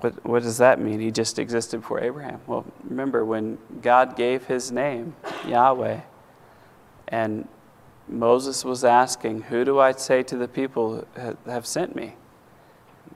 [0.00, 1.00] what, what does that mean?
[1.00, 2.40] He just existed before Abraham.
[2.46, 5.14] Well, remember when God gave his name,
[5.46, 6.00] Yahweh,
[7.08, 7.46] and
[8.10, 12.14] Moses was asking, Who do I say to the people that have sent me?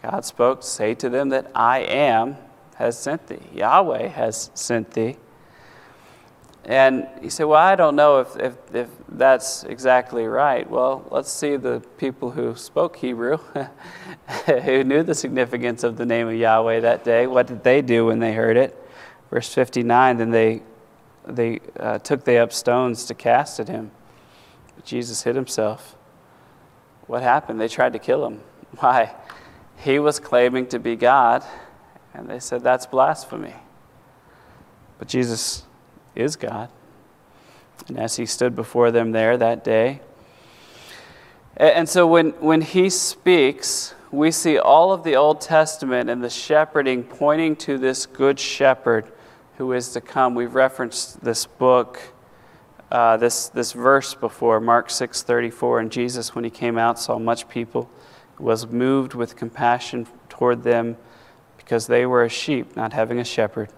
[0.01, 2.37] God spoke, Say to them that I am
[2.77, 3.41] has sent thee.
[3.53, 5.17] Yahweh has sent thee.
[6.65, 10.69] And you say, Well, I don't know if, if, if that's exactly right.
[10.69, 13.39] Well, let's see the people who spoke Hebrew,
[14.47, 17.27] who knew the significance of the name of Yahweh that day.
[17.27, 18.81] What did they do when they heard it?
[19.31, 20.63] Verse 59 Then they,
[21.27, 23.91] they uh, took they up stones to cast at him.
[24.85, 25.97] Jesus hid himself.
[27.07, 27.61] What happened?
[27.61, 28.41] They tried to kill him.
[28.79, 29.15] Why?
[29.77, 31.45] He was claiming to be God,
[32.13, 33.55] and they said that's blasphemy.
[34.99, 35.65] But Jesus
[36.15, 36.71] is God.
[37.89, 40.01] And as he stood before them there that day,
[41.57, 46.31] and so when, when he speaks, we see all of the Old Testament and the
[46.31, 49.13] shepherding pointing to this good shepherd
[49.57, 50.35] who is to come.
[50.35, 52.01] We've referenced this book
[52.91, 57.49] uh, this, this verse before, Mark 6:34, and Jesus, when he came out, saw much
[57.49, 57.91] people,
[58.39, 60.97] was moved with compassion toward them
[61.57, 63.71] because they were a sheep, not having a shepherd.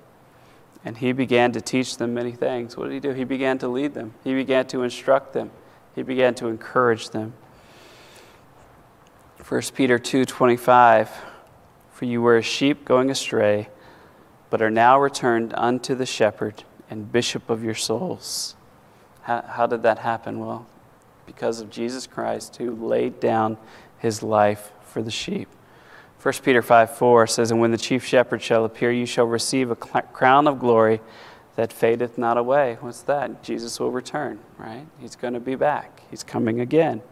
[0.85, 2.77] And he began to teach them many things.
[2.77, 3.13] What did he do?
[3.13, 4.15] He began to lead them.
[4.25, 5.51] He began to instruct them.
[5.95, 7.35] He began to encourage them.
[9.49, 11.09] 1 Peter 2:25
[11.91, 13.69] For you were a sheep going astray,
[14.51, 18.56] but are now returned unto the shepherd and bishop of your souls.
[19.27, 20.39] How, how did that happen?
[20.39, 20.66] Well,
[21.27, 23.59] because of Jesus Christ who laid down
[23.99, 25.49] his life for the sheep.
[26.22, 29.72] 1 Peter 5 4 says, And when the chief shepherd shall appear, you shall receive
[29.72, 31.01] a crown of glory
[31.57, 32.77] that fadeth not away.
[32.79, 33.43] What's that?
[33.43, 34.87] Jesus will return, right?
[35.01, 36.03] He's going to be back.
[36.09, 37.03] He's coming again.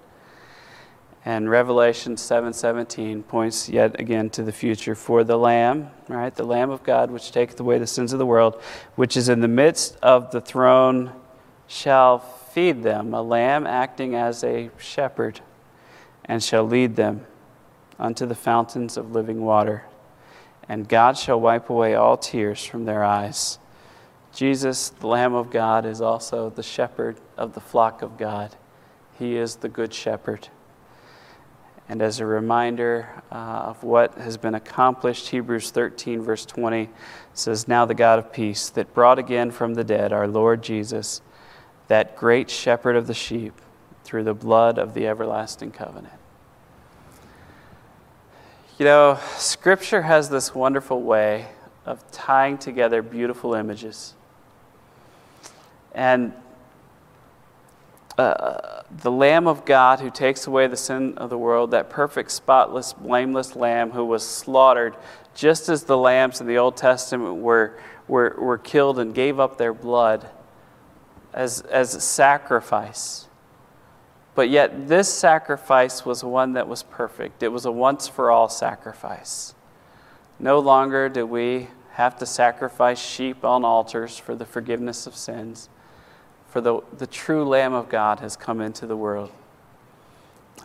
[1.24, 6.32] And Revelation 7:17 points yet again to the future for the lamb, right?
[6.32, 8.62] The lamb of God which taketh away the sins of the world,
[8.94, 11.10] which is in the midst of the throne
[11.66, 15.40] shall feed them, a lamb acting as a shepherd,
[16.24, 17.26] and shall lead them
[17.98, 19.84] unto the fountains of living water.
[20.68, 23.58] And God shall wipe away all tears from their eyes.
[24.32, 28.56] Jesus, the Lamb of God, is also the shepherd of the flock of God.
[29.18, 30.48] He is the good shepherd.
[31.88, 36.88] And as a reminder uh, of what has been accomplished, Hebrews 13, verse 20
[37.34, 41.20] says, Now the God of peace, that brought again from the dead our Lord Jesus,
[41.88, 43.54] that great shepherd of the sheep,
[44.04, 46.14] through the blood of the everlasting covenant.
[48.78, 51.46] You know, Scripture has this wonderful way
[51.86, 54.14] of tying together beautiful images.
[55.94, 56.32] And
[58.18, 62.30] uh, the Lamb of God who takes away the sin of the world, that perfect,
[62.30, 64.96] spotless, blameless Lamb who was slaughtered,
[65.34, 69.56] just as the lambs in the Old Testament were, were, were killed and gave up
[69.56, 70.28] their blood
[71.34, 73.26] as, as a sacrifice.
[74.34, 77.42] But yet, this sacrifice was one that was perfect.
[77.42, 79.54] It was a once for all sacrifice.
[80.38, 85.68] No longer do we have to sacrifice sheep on altars for the forgiveness of sins,
[86.48, 89.30] for the, the true Lamb of God has come into the world.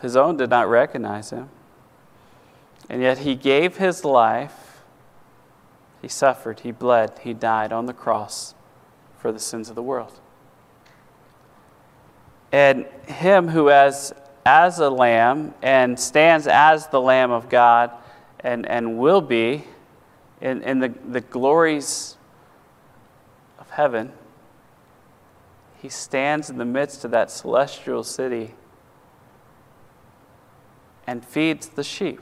[0.02, 1.50] His own did not recognize him,
[2.88, 4.82] and yet he gave his life.
[6.02, 8.54] He suffered, he bled, he died on the cross
[9.18, 10.18] for the sins of the world.
[12.52, 14.12] And him who as
[14.46, 17.90] as a lamb and stands as the Lamb of God
[18.40, 19.64] and, and will be
[20.40, 22.16] in, in the, the glories
[23.58, 24.12] of heaven,
[25.76, 28.54] he stands in the midst of that celestial city
[31.06, 32.20] and feeds the sheep.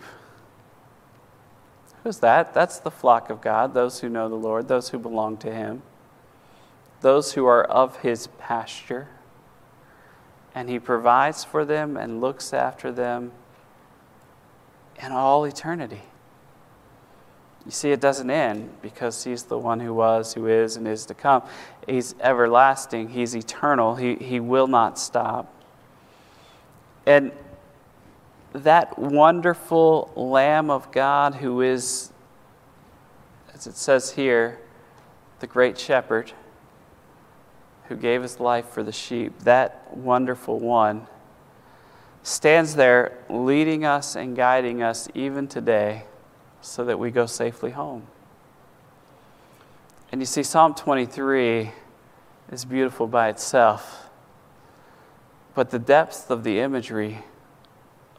[2.03, 2.53] Who's that?
[2.53, 5.83] That's the flock of God, those who know the Lord, those who belong to him.
[7.01, 9.09] those who are of his pasture,
[10.59, 13.31] and he provides for them and looks after them
[15.01, 16.03] in all eternity.
[17.65, 21.07] You see, it doesn't end because he's the one who was, who is, and is
[21.07, 21.45] to come.
[21.87, 25.55] He's everlasting, he's eternal, he, he will not stop.
[27.07, 27.31] And
[28.53, 32.13] that wonderful Lamb of God who is,
[33.55, 34.59] as it says here,
[35.39, 36.33] the great shepherd
[37.89, 41.07] who gave his life for the sheep, that wonderful one
[42.23, 46.05] stands there leading us and guiding us even today
[46.61, 48.07] so that we go safely home.
[50.13, 51.73] And you see, Psalm 23
[52.51, 54.11] is beautiful by itself,
[55.55, 57.25] but the depth of the imagery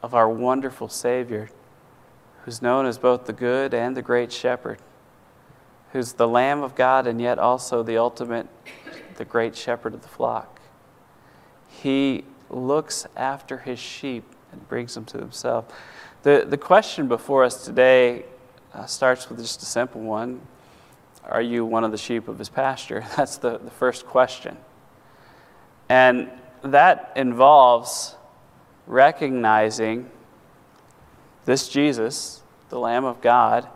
[0.01, 1.49] of our wonderful Savior,
[2.43, 4.79] who's known as both the good and the great shepherd,
[5.93, 8.47] who's the Lamb of God and yet also the ultimate,
[9.15, 10.59] the great shepherd of the flock.
[11.67, 15.65] He looks after his sheep and brings them to himself.
[16.23, 18.25] The, the question before us today
[18.73, 20.41] uh, starts with just a simple one
[21.23, 23.05] Are you one of the sheep of his pasture?
[23.15, 24.57] That's the, the first question.
[25.87, 26.29] And
[26.61, 28.15] that involves
[28.85, 30.09] recognizing
[31.45, 33.67] this Jesus, the Lamb of God,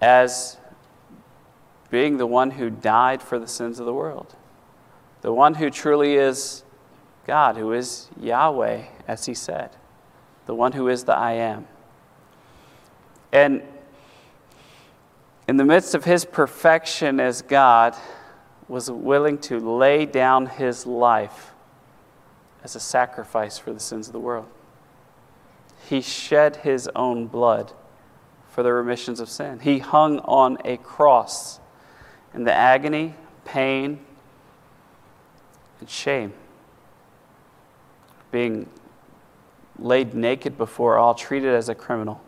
[0.00, 0.57] as
[1.90, 4.34] being the one who died for the sins of the world,
[5.22, 6.64] the one who truly is
[7.26, 9.70] God, who is Yahweh, as he said,
[10.46, 11.66] the one who is the I am.
[13.32, 13.62] And
[15.46, 17.94] in the midst of his perfection as God,
[18.68, 21.52] was willing to lay down his life
[22.62, 24.46] as a sacrifice for the sins of the world.
[25.88, 27.72] He shed his own blood
[28.50, 29.60] for the remissions of sin.
[29.60, 31.60] He hung on a cross
[32.34, 33.14] in the agony,
[33.44, 34.00] pain,
[35.80, 36.32] and shame,
[38.30, 38.68] being
[39.78, 42.20] laid naked before all, treated as a criminal.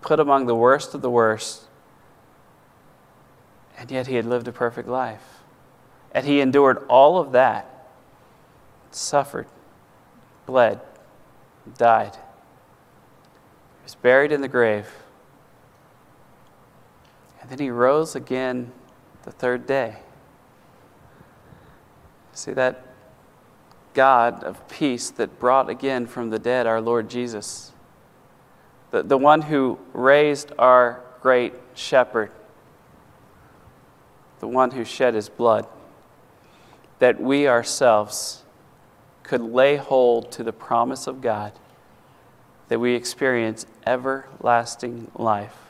[0.00, 1.64] Put among the worst of the worst,
[3.78, 5.22] and yet he had lived a perfect life.
[6.12, 7.88] And he endured all of that,
[8.90, 9.46] suffered,
[10.46, 10.80] bled,
[11.78, 12.14] died.
[12.16, 14.88] He was buried in the grave.
[17.50, 18.70] Then he rose again
[19.24, 19.96] the third day.
[22.32, 22.86] See that
[23.92, 27.72] God of peace that brought again from the dead our Lord Jesus,
[28.92, 32.30] the, the one who raised our great shepherd,
[34.38, 35.66] the one who shed his blood
[37.00, 38.44] that we ourselves
[39.24, 41.52] could lay hold to the promise of God
[42.68, 45.69] that we experience everlasting life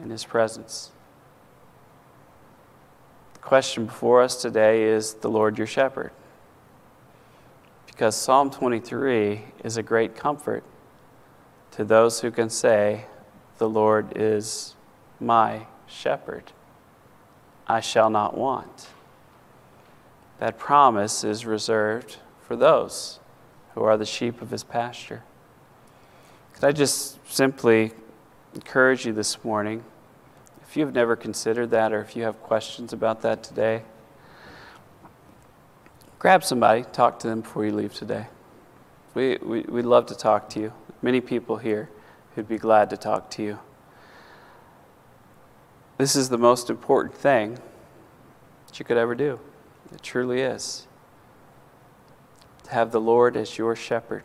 [0.00, 0.90] in His presence.
[3.34, 6.12] The question before us today is the Lord your shepherd.
[7.86, 10.62] Because Psalm 23 is a great comfort
[11.72, 13.06] to those who can say,
[13.58, 14.76] The Lord is
[15.18, 16.52] my shepherd.
[17.66, 18.88] I shall not want
[20.42, 23.20] that promise is reserved for those
[23.76, 25.22] who are the sheep of his pasture.
[26.52, 27.92] Could I just simply
[28.54, 29.84] encourage you this morning,
[30.62, 33.82] if you've never considered that or if you have questions about that today,
[36.18, 38.26] grab somebody, talk to them before you leave today.
[39.14, 40.72] We, we, we'd love to talk to you.
[41.02, 41.90] Many people here
[42.34, 43.58] who'd be glad to talk to you.
[45.98, 47.58] This is the most important thing
[48.66, 49.38] that you could ever do.
[49.92, 50.86] It truly is.
[52.64, 54.24] To have the Lord as your shepherd.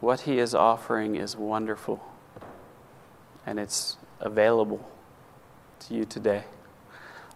[0.00, 2.04] What he is offering is wonderful,
[3.48, 4.86] and it's available
[5.80, 6.44] to you today.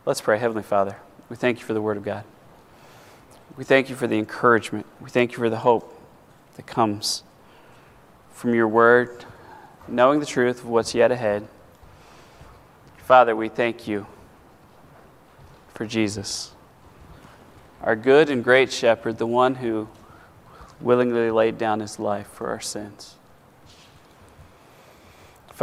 [0.05, 0.39] Let's pray.
[0.39, 0.97] Heavenly Father,
[1.31, 2.25] we thank you for the Word of God.
[3.57, 4.85] We thank you for the encouragement.
[5.01, 5.99] We thank you for the hope
[6.57, 7.23] that comes
[8.31, 9.25] from your Word,
[9.89, 11.49] knowing the truth of what's yet ahead.
[12.99, 14.07] Father, we thank you
[15.73, 16.53] for Jesus,
[17.81, 19.89] our good and great shepherd, the one who
[20.79, 23.17] willingly laid down his life for our sins.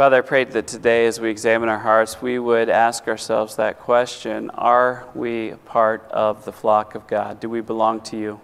[0.00, 3.78] Father, I pray that today, as we examine our hearts, we would ask ourselves that
[3.78, 7.38] question Are we part of the flock of God?
[7.38, 8.40] Do we belong to you?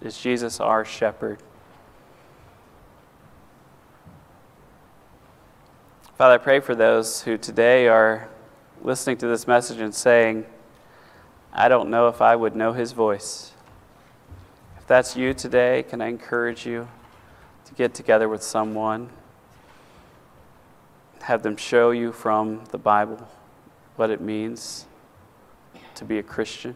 [0.00, 1.40] Is Jesus our shepherd?
[6.16, 8.30] Father, I pray for those who today are
[8.80, 10.46] listening to this message and saying,
[11.52, 13.52] I don't know if I would know his voice.
[14.78, 16.88] If that's you today, can I encourage you
[17.66, 19.10] to get together with someone
[21.22, 23.28] have them show you from the Bible
[23.94, 24.86] what it means
[25.94, 26.74] to be a Christian.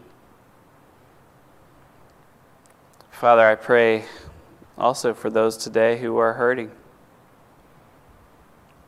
[3.11, 4.05] Father, I pray
[4.77, 6.71] also for those today who are hurting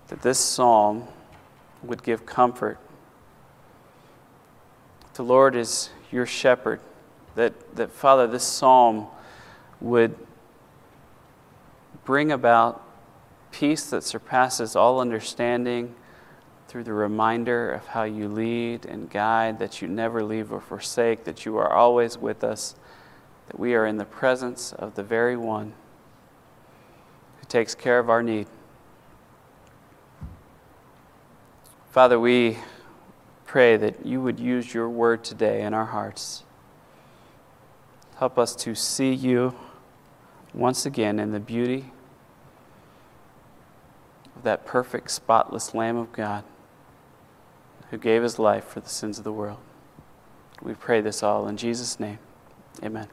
[0.08, 1.08] that this psalm
[1.84, 2.80] would give comfort.
[5.16, 6.80] The Lord is your shepherd.
[7.36, 9.08] That, that Father, this psalm
[9.82, 10.16] would
[12.06, 12.82] bring about
[13.52, 15.96] peace that surpasses all understanding
[16.68, 21.24] through the reminder of how you lead and guide, that you never leave or forsake,
[21.24, 22.76] that you are always with us,
[23.48, 25.74] that we are in the presence of the very one
[27.40, 28.46] who takes care of our need.
[31.90, 32.60] Father, we
[33.46, 36.44] pray that you would use your word today in our hearts.
[38.18, 39.56] Help us to see you
[40.54, 41.92] once again in the beauty
[44.40, 46.46] of that perfect, spotless Lamb of God
[47.92, 49.60] who gave his life for the sins of the world.
[50.62, 52.20] We pray this all in Jesus' name.
[52.82, 53.08] Amen.